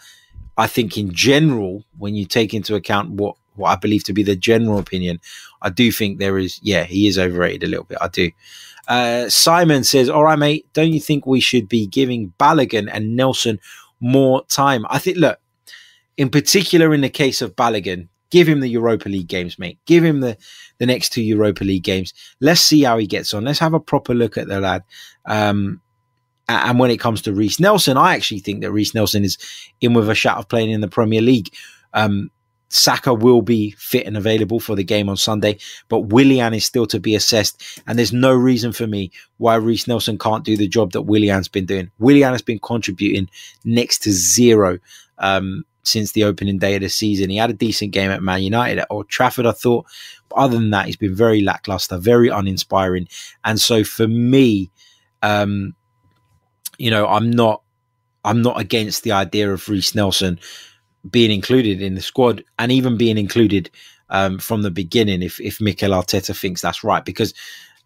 [0.57, 4.23] I think in general, when you take into account what what I believe to be
[4.23, 5.21] the general opinion,
[5.63, 7.99] I do think there is, yeah, he is overrated a little bit.
[8.01, 8.31] I do.
[8.89, 10.67] Uh, Simon says, "All right, mate.
[10.73, 13.61] Don't you think we should be giving Balogun and Nelson
[14.01, 14.85] more time?
[14.91, 15.19] I think.
[15.19, 15.39] Look,
[16.17, 19.79] in particular, in the case of Balogun, give him the Europa League games, mate.
[19.87, 20.37] Give him the
[20.79, 22.13] the next two Europa League games.
[22.41, 23.45] Let's see how he gets on.
[23.45, 24.83] Let's have a proper look at the lad."
[25.27, 25.81] Um,
[26.49, 29.39] and when it comes to Reiss Nelson, I actually think that Reiss Nelson is
[29.81, 31.55] in with a shot of playing in the Premier League.
[31.95, 32.31] Um,
[32.73, 35.59] Saka will be fit and available for the game on Sunday,
[35.89, 37.63] but Willian is still to be assessed.
[37.87, 41.49] And there's no reason for me why Reiss Nelson can't do the job that Willian's
[41.49, 41.91] been doing.
[41.99, 43.29] Willian has been contributing
[43.65, 44.79] next to zero
[45.19, 47.29] um, since the opening day of the season.
[47.29, 49.87] He had a decent game at Man United at Old Trafford, I thought.
[50.31, 53.09] But other than that, he's been very lackluster, very uninspiring.
[53.45, 54.71] And so for me,
[55.21, 55.75] um,
[56.79, 57.63] you know, I'm not
[58.25, 60.39] I'm not against the idea of Reiss Nelson
[61.11, 63.71] being included in the squad and even being included
[64.11, 67.05] um, from the beginning if if Mikel Arteta thinks that's right.
[67.05, 67.35] Because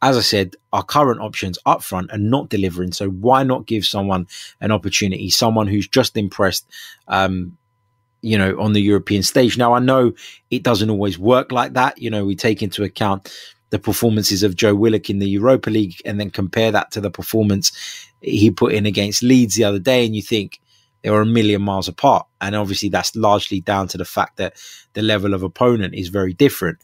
[0.03, 2.93] as I said, our current options up front are not delivering.
[2.93, 4.27] So why not give someone
[4.61, 6.67] an opportunity, someone who's just impressed
[7.09, 7.57] um,
[8.23, 9.57] you know, on the European stage.
[9.57, 10.13] Now I know
[10.51, 11.99] it doesn't always work like that.
[11.99, 13.33] You know, we take into account
[13.71, 17.11] the performances of Joe Willock in the Europa League and then compare that to the
[17.11, 17.73] performance
[18.21, 20.61] he put in against Leeds the other day, and you think
[21.07, 22.27] they were a million miles apart.
[22.41, 24.61] And obviously, that's largely down to the fact that
[24.95, 26.79] the level of opponent is very different.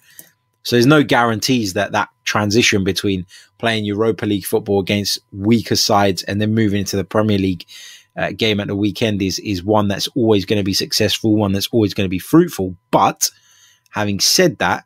[0.62, 3.26] So there's no guarantees that that transition between
[3.58, 7.66] playing Europa League football against weaker sides and then moving into the Premier League
[8.16, 11.50] uh, game at the weekend is is one that's always going to be successful, one
[11.50, 12.76] that's always going to be fruitful.
[12.92, 13.28] But
[13.90, 14.84] having said that,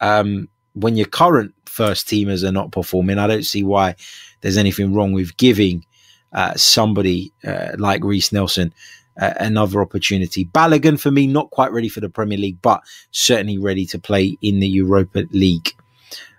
[0.00, 3.96] um, when your current first teamers are not performing, I don't see why
[4.42, 5.84] there's anything wrong with giving
[6.32, 8.72] uh, somebody uh, like Reiss Nelson
[9.20, 10.44] uh, another opportunity.
[10.46, 14.36] Balogun, for me, not quite ready for the Premier League, but certainly ready to play
[14.42, 15.72] in the Europa League.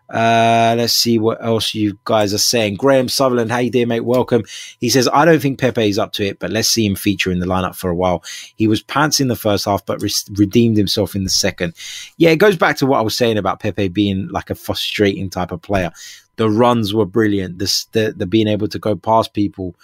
[0.09, 2.75] Uh, let's see what else you guys are saying.
[2.75, 4.01] Graham Sutherland, how you doing, mate?
[4.05, 4.43] Welcome.
[4.79, 7.29] He says, I don't think Pepe is up to it, but let's see him feature
[7.29, 8.23] in the lineup for a while.
[8.55, 11.73] He was pants in the first half, but re- redeemed himself in the second.
[12.15, 15.29] Yeah, it goes back to what I was saying about Pepe being like a frustrating
[15.29, 15.91] type of player.
[16.37, 17.59] The runs were brilliant.
[17.59, 19.75] The, the, the being able to go past people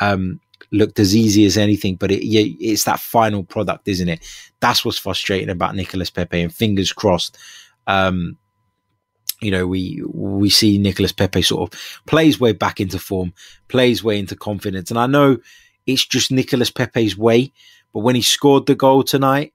[0.00, 0.40] um,
[0.72, 4.20] looked as easy as anything, but it, it's that final product, isn't it?
[4.60, 6.40] That's what's frustrating about Nicolas Pepe.
[6.40, 7.38] And fingers crossed,
[7.86, 8.36] um,
[9.40, 13.32] you know, we we see Nicolas Pepe sort of plays way back into form,
[13.68, 15.38] plays way into confidence, and I know
[15.86, 17.52] it's just Nicolas Pepe's way.
[17.92, 19.54] But when he scored the goal tonight,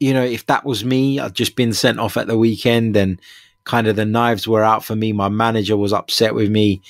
[0.00, 3.20] you know, if that was me, I'd just been sent off at the weekend, and
[3.64, 5.12] kind of the knives were out for me.
[5.12, 6.82] My manager was upset with me.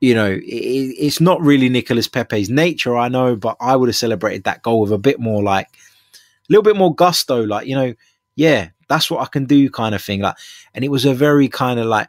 [0.00, 3.96] You know, it, it's not really Nicolas Pepe's nature, I know, but I would have
[3.96, 6.18] celebrated that goal with a bit more like a
[6.48, 7.94] little bit more gusto, like you know,
[8.34, 10.20] yeah, that's what I can do kind of thing.
[10.20, 10.36] Like,
[10.74, 12.08] and it was a very kind of like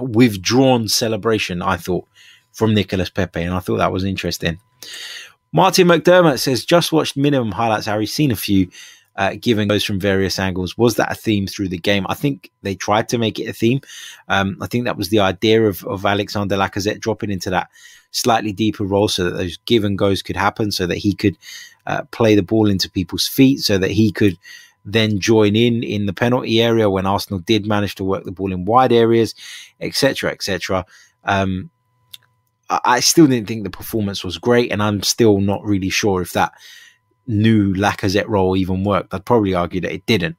[0.00, 2.06] withdrawn celebration, I thought,
[2.52, 3.42] from Nicolas Pepe.
[3.42, 4.60] And I thought that was interesting.
[5.52, 8.68] Martin McDermott says, just watched minimum highlights, Harry, seen a few
[9.18, 10.78] uh, given goes from various angles.
[10.78, 12.06] Was that a theme through the game?
[12.08, 13.80] I think they tried to make it a theme.
[14.28, 17.68] Um, I think that was the idea of, of Alexander Lacazette dropping into that
[18.12, 21.36] slightly deeper role so that those give and goes could happen, so that he could
[21.86, 24.38] uh, play the ball into people's feet, so that he could
[24.84, 28.52] then join in in the penalty area when Arsenal did manage to work the ball
[28.52, 29.34] in wide areas,
[29.80, 30.86] etc., etc.
[31.24, 31.70] Um,
[32.70, 36.32] I still didn't think the performance was great, and I'm still not really sure if
[36.34, 36.52] that
[37.28, 39.14] new Lacazette role even worked.
[39.14, 40.36] I'd probably argue that it didn't.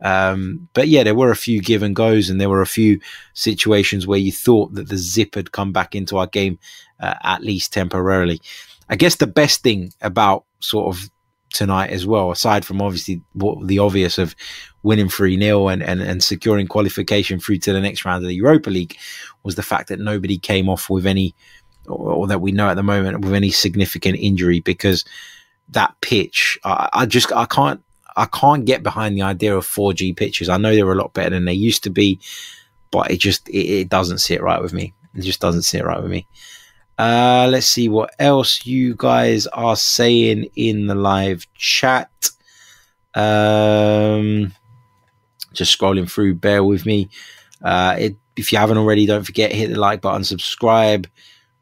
[0.00, 3.00] Um, but yeah, there were a few give and goes, and there were a few
[3.32, 6.58] situations where you thought that the zip had come back into our game,
[7.00, 8.40] uh, at least temporarily.
[8.88, 11.10] I guess the best thing about sort of
[11.52, 14.36] tonight as well, aside from obviously what the obvious of
[14.82, 18.34] winning 3 0 and, and, and securing qualification through to the next round of the
[18.34, 18.96] Europa League,
[19.42, 21.34] was the fact that nobody came off with any,
[21.86, 25.04] or, or that we know at the moment, with any significant injury because
[25.70, 27.82] that pitch, I, I just, I can't,
[28.16, 30.48] I can't get behind the idea of 4G pitches.
[30.48, 32.20] I know they're a lot better than they used to be,
[32.90, 34.94] but it just, it, it doesn't sit right with me.
[35.14, 36.26] It just doesn't sit right with me.
[36.98, 42.10] Uh, let's see what else you guys are saying in the live chat.
[43.14, 44.52] Um,
[45.52, 47.10] just scrolling through, bear with me.
[47.62, 51.08] Uh, it, if you haven't already, don't forget hit the like button, subscribe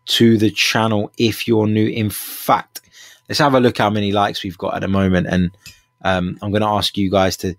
[0.06, 1.86] to the channel if you're new.
[1.86, 2.80] In fact,
[3.28, 5.56] let's have a look how many likes we've got at the moment, and
[6.02, 7.54] um, I'm going to ask you guys to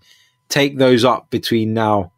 [0.48, 2.12] take those up between now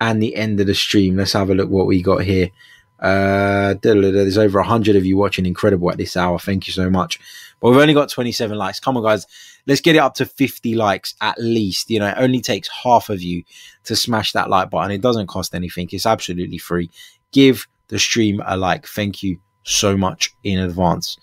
[0.00, 1.16] and the end of the stream.
[1.16, 2.50] Let's have a look what we got here.
[2.98, 5.46] Uh, there's over 100 of you watching.
[5.46, 6.38] Incredible at this hour.
[6.38, 7.20] Thank you so much.
[7.60, 8.80] But we've only got 27 likes.
[8.80, 9.26] Come on, guys.
[9.66, 11.90] Let's get it up to 50 likes at least.
[11.90, 13.42] You know, it only takes half of you
[13.84, 14.92] to smash that like button.
[14.92, 16.90] It doesn't cost anything, it's absolutely free.
[17.32, 18.86] Give the stream a like.
[18.86, 21.16] Thank you so much in advance.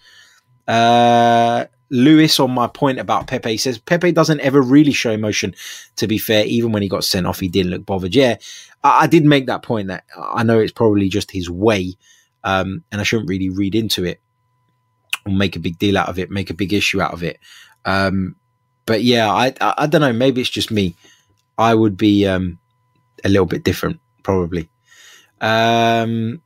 [0.67, 5.53] Uh, Lewis, on my point about Pepe, says Pepe doesn't ever really show emotion.
[5.97, 8.15] To be fair, even when he got sent off, he didn't look bothered.
[8.15, 8.37] Yeah,
[8.83, 11.95] I, I did make that point that I know it's probably just his way,
[12.43, 14.19] um, and I shouldn't really read into it
[15.25, 17.39] or make a big deal out of it, make a big issue out of it.
[17.85, 18.35] Um,
[18.85, 20.13] but yeah, I, I, I don't know.
[20.13, 20.95] Maybe it's just me.
[21.57, 22.59] I would be um,
[23.23, 24.69] a little bit different, probably.
[25.39, 26.41] Um,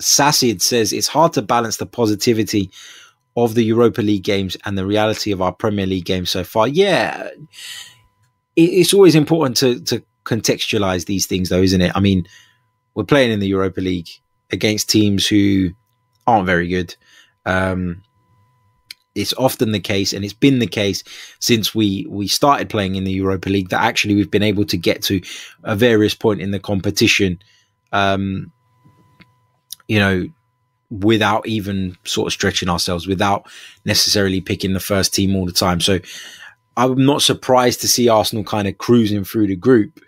[0.00, 2.70] Sassid says it's hard to balance the positivity
[3.36, 6.66] of the Europa League games and the reality of our Premier League games so far.
[6.66, 7.28] Yeah,
[8.56, 11.92] it's always important to to contextualize these things, though, isn't it?
[11.94, 12.26] I mean,
[12.94, 14.08] we're playing in the Europa League
[14.50, 15.70] against teams who
[16.26, 16.94] aren't very good.
[17.46, 18.02] Um,
[19.14, 21.02] it's often the case, and it's been the case
[21.40, 24.76] since we we started playing in the Europa League that actually we've been able to
[24.76, 25.20] get to
[25.64, 27.38] a various point in the competition.
[27.92, 28.52] Um,
[29.90, 30.28] you know,
[30.88, 33.50] without even sort of stretching ourselves, without
[33.84, 35.80] necessarily picking the first team all the time.
[35.80, 35.98] So
[36.76, 39.98] I'm not surprised to see Arsenal kind of cruising through the group.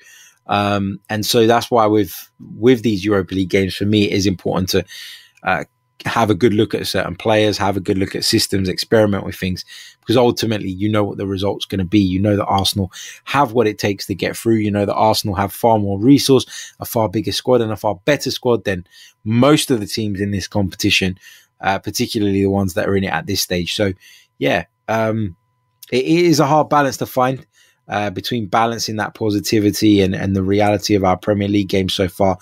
[0.46, 4.24] Um, and so that's why with with these Europa League games, for me, it is
[4.24, 4.84] important to
[5.42, 5.64] uh,
[6.06, 9.36] have a good look at certain players, have a good look at systems, experiment with
[9.36, 9.64] things,
[10.00, 12.00] because ultimately you know what the result's going to be.
[12.00, 12.92] You know that Arsenal
[13.24, 14.56] have what it takes to get through.
[14.56, 17.96] You know that Arsenal have far more resource, a far bigger squad, and a far
[18.04, 18.86] better squad than
[19.24, 21.18] most of the teams in this competition,
[21.60, 23.74] uh, particularly the ones that are in it at this stage.
[23.74, 23.92] So,
[24.38, 25.36] yeah, um,
[25.90, 27.46] it is a hard balance to find.
[27.88, 32.06] Uh, between balancing that positivity and, and the reality of our Premier League game so
[32.06, 32.38] far,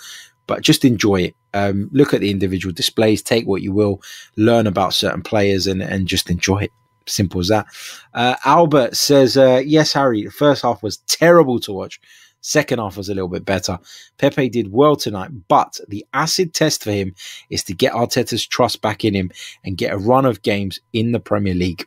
[0.47, 4.03] but just enjoy it um, look at the individual displays, take what you will,
[4.37, 6.71] learn about certain players, and and just enjoy it.
[7.07, 7.67] Simple as that.
[8.15, 10.25] Uh, Albert says, uh, "Yes, Harry.
[10.25, 12.01] The first half was terrible to watch.
[12.43, 13.79] Second half was a little bit better.
[14.17, 17.15] Pepe did well tonight, but the acid test for him
[17.51, 19.31] is to get Arteta's trust back in him
[19.63, 21.87] and get a run of games in the Premier League."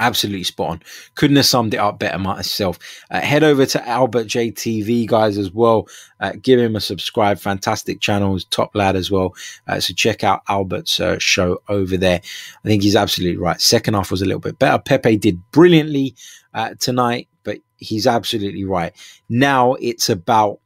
[0.00, 0.82] Absolutely spot on.
[1.14, 2.80] Couldn't have summed it up better myself.
[3.12, 5.86] Uh, head over to Albert JTV, guys, as well.
[6.18, 7.38] Uh, give him a subscribe.
[7.38, 8.36] Fantastic channel.
[8.50, 9.36] top lad as well.
[9.68, 12.20] Uh, so check out Albert's uh, show over there.
[12.64, 13.60] I think he's absolutely right.
[13.60, 14.82] Second half was a little bit better.
[14.82, 16.16] Pepe did brilliantly
[16.54, 18.92] uh, tonight, but he's absolutely right.
[19.28, 20.58] Now it's about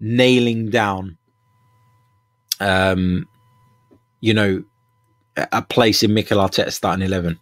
[0.00, 1.18] nailing down,
[2.58, 3.28] um,
[4.22, 4.64] you know,
[5.36, 7.38] a place in Mikel Arteta's starting 11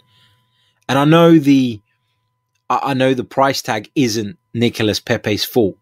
[0.89, 1.81] and I know the
[2.71, 5.77] I know the price tag isn't Nicolas Pepe's fault.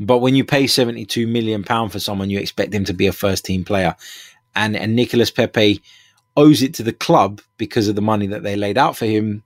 [0.00, 3.12] But when you pay 72 million pound for someone, you expect him to be a
[3.12, 3.96] first team player.
[4.54, 5.82] And and Nicolas Pepe
[6.36, 9.42] owes it to the club because of the money that they laid out for him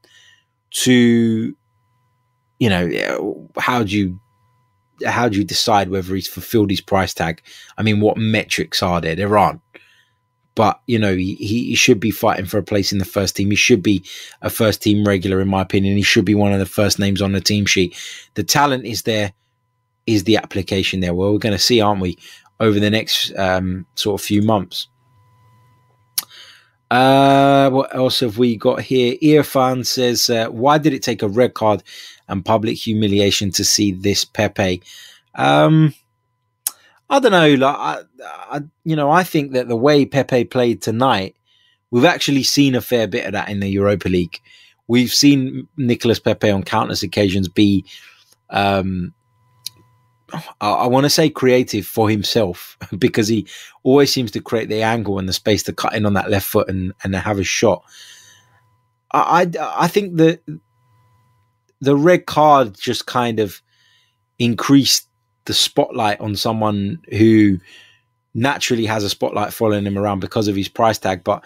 [0.70, 1.56] to
[2.58, 4.20] you know how do you
[5.06, 7.42] how do you decide whether he's fulfilled his price tag?
[7.76, 9.16] I mean, what metrics are there?
[9.16, 9.60] There aren't
[10.54, 13.50] but you know he, he should be fighting for a place in the first team.
[13.50, 14.04] He should be
[14.42, 15.96] a first team regular, in my opinion.
[15.96, 17.96] He should be one of the first names on the team sheet.
[18.34, 19.32] The talent is there,
[20.06, 21.14] is the application there?
[21.14, 22.18] Well, we're going to see, aren't we,
[22.60, 24.88] over the next um, sort of few months.
[26.90, 29.16] Uh, what else have we got here?
[29.22, 31.82] Irfan says, uh, "Why did it take a red card
[32.28, 34.82] and public humiliation to see this Pepe?"
[35.34, 35.94] Um,
[37.10, 37.54] I don't know.
[37.54, 41.36] Like, I, I, you know, I think that the way Pepe played tonight,
[41.90, 44.40] we've actually seen a fair bit of that in the Europa League.
[44.88, 47.84] We've seen Nicolas Pepe on countless occasions be,
[48.50, 49.14] um,
[50.32, 53.46] I, I want to say creative for himself because he
[53.82, 56.46] always seems to create the angle and the space to cut in on that left
[56.46, 57.84] foot and, and have a shot.
[59.12, 60.40] I, I, I think that
[61.80, 63.60] the red card just kind of
[64.38, 65.08] increased
[65.44, 67.58] the spotlight on someone who
[68.34, 71.24] naturally has a spotlight following him around because of his price tag.
[71.24, 71.44] But,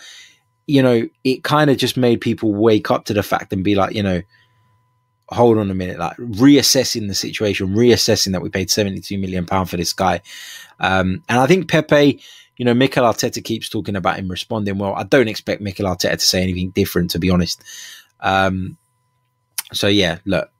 [0.67, 3.75] you know, it kind of just made people wake up to the fact and be
[3.75, 4.23] like, you know,
[5.29, 9.69] hold on a minute, like reassessing the situation, reassessing that we paid 72 million pound
[9.69, 10.21] for this guy.
[10.79, 12.21] Um, and I think Pepe,
[12.57, 14.95] you know, Mikel Arteta keeps talking about him responding well.
[14.95, 17.63] I don't expect Mikel Arteta to say anything different, to be honest.
[18.21, 18.79] Um,
[19.73, 20.51] so yeah, look,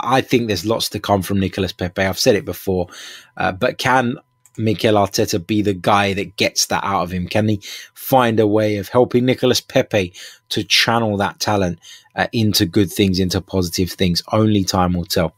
[0.00, 2.02] I think there's lots to come from Nicolas Pepe.
[2.02, 2.88] I've said it before,
[3.36, 4.16] uh, but can
[4.58, 7.26] Mikel Arteta be the guy that gets that out of him?
[7.26, 7.62] Can he
[7.94, 10.12] find a way of helping Nicolas Pepe
[10.50, 11.78] to channel that talent
[12.14, 14.22] uh, into good things, into positive things?
[14.32, 15.34] Only time will tell.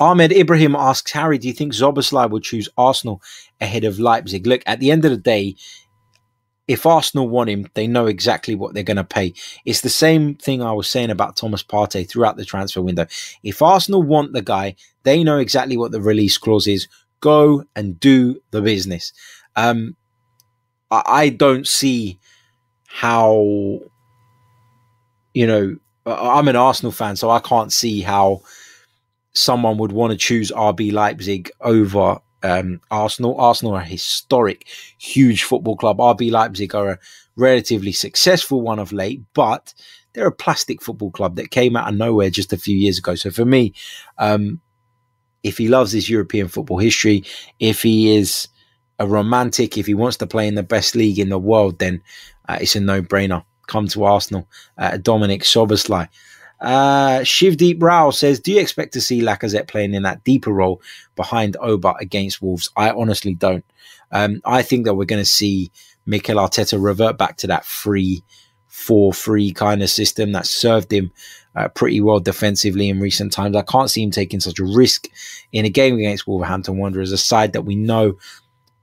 [0.00, 3.20] Ahmed Ibrahim asks Harry, do you think Szoboszlai will choose Arsenal
[3.60, 4.46] ahead of Leipzig?
[4.46, 5.56] Look, at the end of the day,
[6.70, 9.34] if Arsenal want him, they know exactly what they're going to pay.
[9.64, 13.06] It's the same thing I was saying about Thomas Partey throughout the transfer window.
[13.42, 16.86] If Arsenal want the guy, they know exactly what the release clause is.
[17.18, 19.12] Go and do the business.
[19.56, 19.96] Um,
[20.92, 22.20] I, I don't see
[22.86, 23.80] how,
[25.34, 28.42] you know, I'm an Arsenal fan, so I can't see how
[29.32, 33.40] someone would want to choose RB Leipzig over um, Arsenal.
[33.40, 34.66] Arsenal are a historic,
[34.98, 35.98] huge football club.
[35.98, 36.98] RB Leipzig are a
[37.36, 39.74] relatively successful one of late, but
[40.12, 43.14] they're a plastic football club that came out of nowhere just a few years ago.
[43.14, 43.74] So for me,
[44.18, 44.60] um,
[45.42, 47.24] if he loves his European football history,
[47.58, 48.48] if he is
[48.98, 52.02] a romantic, if he wants to play in the best league in the world, then
[52.48, 53.44] uh, it's a no-brainer.
[53.66, 54.48] Come to Arsenal.
[54.76, 56.08] Uh, Dominik Szoboszlai.
[56.60, 60.82] Uh, Shivdeep Rao says, Do you expect to see Lacazette playing in that deeper role
[61.16, 62.70] behind Oba against Wolves?
[62.76, 63.64] I honestly don't.
[64.12, 65.70] Um, I think that we're going to see
[66.06, 68.24] Mikel Arteta revert back to that free
[68.66, 71.12] 4 3 kind of system that served him
[71.54, 73.56] uh, pretty well defensively in recent times.
[73.56, 75.08] I can't see him taking such a risk
[75.52, 78.18] in a game against Wolverhampton Wanderers, a side that we know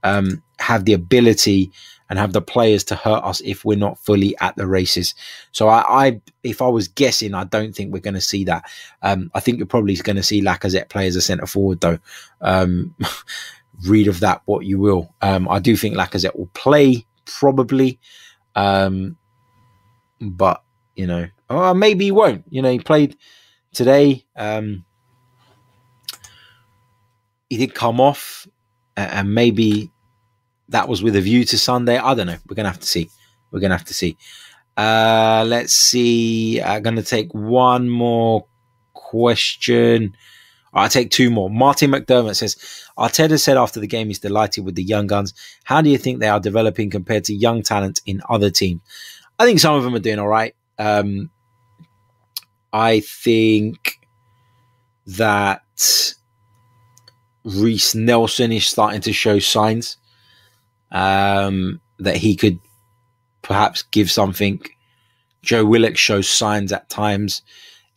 [0.02, 1.72] um, have the ability
[2.08, 5.14] and have the players to hurt us if we're not fully at the races.
[5.52, 8.64] So I, I if I was guessing, I don't think we're going to see that.
[9.02, 11.98] Um, I think you're probably going to see Lacazette play as a centre forward, though.
[12.40, 12.94] Um,
[13.86, 15.14] read of that what you will.
[15.22, 17.98] Um, I do think Lacazette will play probably,
[18.54, 19.16] um,
[20.20, 20.62] but
[20.96, 22.44] you know, or maybe he won't.
[22.50, 23.16] You know, he played
[23.72, 24.24] today.
[24.36, 24.84] Um,
[27.48, 28.46] he did come off,
[28.96, 29.90] and maybe
[30.68, 31.98] that was with a view to Sunday.
[31.98, 32.36] I don't know.
[32.48, 33.10] We're gonna have to see.
[33.50, 34.16] We're gonna have to see.
[34.76, 36.60] Uh, let's see.
[36.60, 38.46] I'm gonna take one more
[38.92, 40.14] question.
[40.74, 41.48] I'll take two more.
[41.48, 42.56] Martin McDermott says
[42.98, 45.32] Arteta said after the game he's delighted with the young guns.
[45.64, 48.82] How do you think they are developing compared to young talent in other teams?
[49.38, 50.54] I think some of them are doing all right.
[50.78, 51.30] Um,
[52.72, 53.98] I think
[55.06, 55.62] that
[57.44, 59.96] Reiss Nelson is starting to show signs
[60.90, 62.58] um, that he could
[63.42, 64.60] perhaps give something.
[65.42, 67.42] Joe Willock shows signs at times.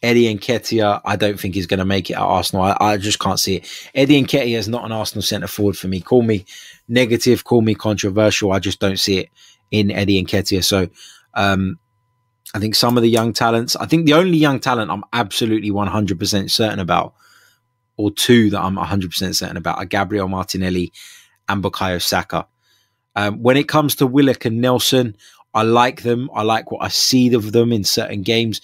[0.03, 2.63] Eddie Nketiah, I don't think he's going to make it at Arsenal.
[2.63, 3.89] I, I, just can't see it.
[3.93, 6.01] Eddie Nketiah is not an Arsenal centre forward for me.
[6.01, 6.45] Call me
[6.87, 8.51] negative, call me controversial.
[8.51, 9.29] I just don't see it
[9.69, 10.63] in Eddie Nketiah.
[10.63, 10.89] So
[11.35, 11.77] um,
[12.55, 15.69] I think some of the young talents, I think the only young talent I'm absolutely
[15.69, 17.13] 100% certain about,
[17.95, 20.91] or two that I'm 100% certain about, are Gabriel Martinelli
[21.47, 22.47] and Bukayo Saka.
[23.15, 25.15] Um, when it comes to Willock and Nelson,
[25.53, 26.29] I like them.
[26.33, 28.61] I like what I see of them in certain games,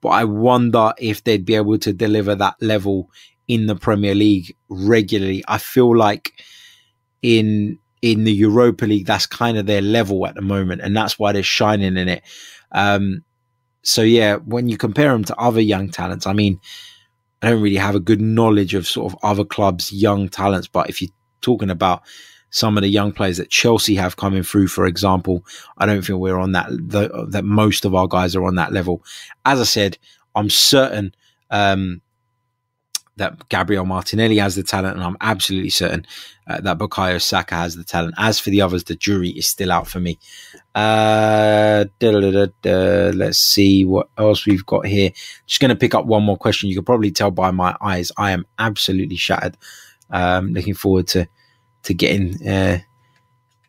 [0.00, 3.10] but I wonder if they'd be able to deliver that level
[3.48, 5.42] in the Premier League regularly.
[5.48, 6.32] I feel like
[7.22, 11.18] in in the Europa League, that's kind of their level at the moment, and that's
[11.18, 12.22] why they're shining in it.
[12.70, 13.24] Um,
[13.82, 16.60] so yeah, when you compare them to other young talents, I mean,
[17.42, 20.88] I don't really have a good knowledge of sort of other clubs' young talents, but
[20.88, 22.02] if you're talking about
[22.50, 25.44] some of the young players that Chelsea have coming through, for example,
[25.76, 28.72] I don't think we're on that, the, that most of our guys are on that
[28.72, 29.02] level.
[29.44, 29.98] As I said,
[30.34, 31.14] I'm certain
[31.50, 32.00] um,
[33.16, 36.06] that Gabriel Martinelli has the talent, and I'm absolutely certain
[36.46, 38.14] uh, that Bukayo Saka has the talent.
[38.16, 40.18] As for the others, the jury is still out for me.
[40.74, 45.10] Uh, let's see what else we've got here.
[45.46, 46.68] Just going to pick up one more question.
[46.68, 49.56] You can probably tell by my eyes, I am absolutely shattered.
[50.10, 51.28] Um, looking forward to
[51.88, 52.78] to getting uh,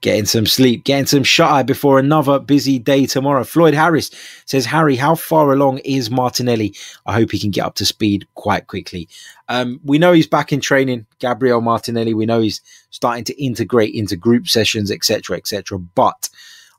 [0.02, 3.44] getting some sleep, getting some shut eye before another busy day tomorrow.
[3.44, 4.12] Floyd Harris
[4.46, 6.76] says, Harry, how far along is Martinelli?
[7.06, 9.08] I hope he can get up to speed quite quickly.
[9.48, 12.14] Um, we know he's back in training, Gabriel Martinelli.
[12.14, 15.80] We know he's starting to integrate into group sessions, etc., etc.
[15.80, 16.30] But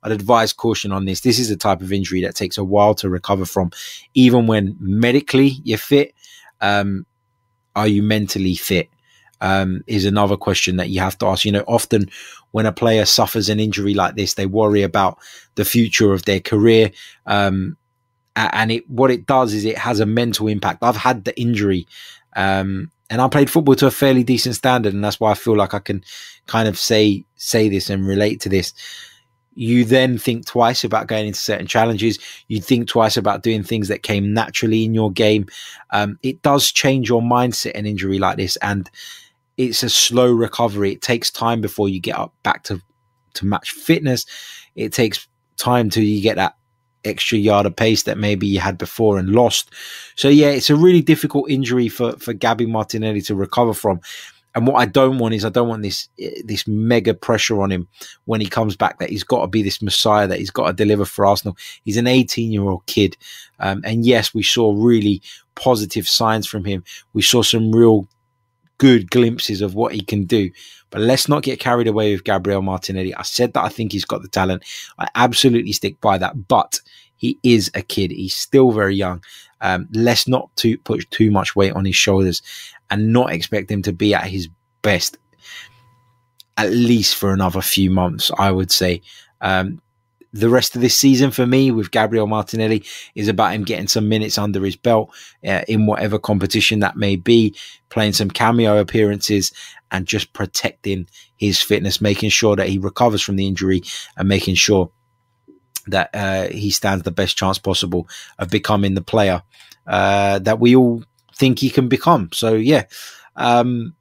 [0.03, 1.21] I'd advise caution on this.
[1.21, 3.71] This is a type of injury that takes a while to recover from,
[4.15, 6.15] even when medically you're fit.
[6.61, 7.07] Um,
[7.75, 8.91] are you mentally fit?
[9.41, 11.45] Um, is another question that you have to ask.
[11.45, 12.11] You know, often
[12.53, 15.19] when a player suffers an injury like this, they worry about
[15.55, 16.91] the future of their career.
[17.27, 17.77] Um,
[18.37, 20.83] and it what it does is it has a mental impact.
[20.83, 21.87] I've had the injury,
[22.37, 25.57] um, and I played football to a fairly decent standard, and that's why I feel
[25.57, 26.05] like I can
[26.47, 28.73] kind of say say this and relate to this.
[29.55, 32.19] You then think twice about going into certain challenges.
[32.47, 35.47] You think twice about doing things that came naturally in your game.
[35.91, 38.89] Um, it does change your mindset an injury like this, and
[39.69, 40.93] it's a slow recovery.
[40.93, 42.81] It takes time before you get up back to
[43.35, 44.25] to match fitness.
[44.75, 46.57] It takes time till you get that
[47.05, 49.71] extra yard of pace that maybe you had before and lost.
[50.17, 54.01] So yeah, it's a really difficult injury for for Gabby Martinelli to recover from.
[54.53, 56.09] And what I don't want is I don't want this
[56.45, 57.87] this mega pressure on him
[58.25, 60.73] when he comes back that he's got to be this messiah that he's got to
[60.73, 61.57] deliver for Arsenal.
[61.85, 63.17] He's an 18 year old kid,
[63.59, 65.23] um, and yes, we saw really
[65.55, 66.83] positive signs from him.
[67.13, 68.09] We saw some real
[68.81, 70.51] good glimpses of what he can do.
[70.89, 73.15] But let's not get carried away with Gabriel Martinelli.
[73.15, 74.65] I said that I think he's got the talent.
[74.99, 76.49] I absolutely stick by that.
[76.49, 76.81] But
[77.17, 78.11] he is a kid.
[78.11, 79.23] He's still very young.
[79.61, 82.41] Um, let's not to put too much weight on his shoulders
[82.91, 84.49] and not expect him to be at his
[84.81, 85.19] best
[86.57, 89.01] at least for another few months, I would say.
[89.41, 89.81] Um,
[90.33, 94.09] the rest of this season for me with Gabriel Martinelli is about him getting some
[94.09, 95.13] minutes under his belt
[95.47, 97.55] uh, in whatever competition that may be,
[97.89, 99.53] playing some cameo appearances
[99.91, 103.83] and just protecting his fitness, making sure that he recovers from the injury
[104.17, 104.93] and making sure
[105.87, 108.09] that uh, he stands the best chance possible
[108.39, 109.43] of becoming the player
[109.87, 111.03] uh, that we all
[111.35, 112.31] think he can become.
[112.33, 112.85] So, yeah.
[113.35, 113.97] Um,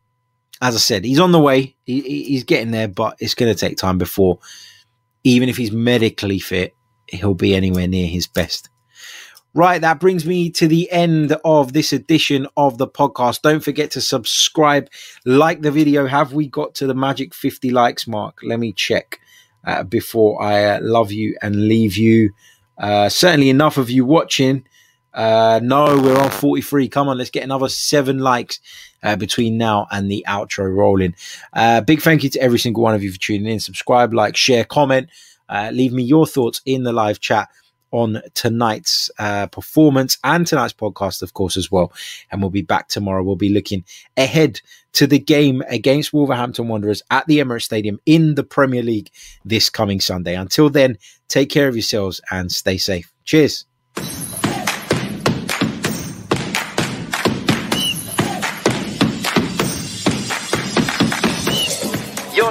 [0.62, 1.78] as I said, he's on the way.
[1.86, 4.40] He, he's getting there, but it's going to take time before
[5.30, 6.76] even if he's medically fit,
[7.08, 8.70] he'll be anywhere near his best.
[9.56, 13.42] Right, that brings me to the end of this edition of the podcast.
[13.42, 14.90] Don't forget to subscribe,
[15.26, 16.06] like the video.
[16.06, 18.38] Have we got to the magic 50 likes mark?
[18.44, 19.20] Let me check
[19.66, 22.32] uh, before I uh, love you and leave you.
[22.78, 24.68] Uh, certainly enough of you watching.
[25.20, 26.88] Uh, no, we're on 43.
[26.88, 28.62] Come on, let's get another seven likes
[29.04, 31.14] uh, between now and the outro rolling.
[31.52, 33.60] Uh, big thank you to every single one of you for tuning in.
[33.60, 35.10] Subscribe, like, share, comment.
[35.50, 37.50] Uh, leave me your thoughts in the live chat
[37.92, 41.92] on tonight's uh, performance and tonight's podcast, of course, as well.
[42.32, 43.22] And we'll be back tomorrow.
[43.22, 43.84] We'll be looking
[44.16, 44.62] ahead
[44.94, 49.10] to the game against Wolverhampton Wanderers at the Emirates Stadium in the Premier League
[49.44, 50.36] this coming Sunday.
[50.36, 50.98] Until then,
[51.28, 53.12] take care of yourselves and stay safe.
[53.26, 53.66] Cheers.